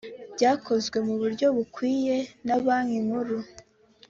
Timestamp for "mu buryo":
1.07-1.45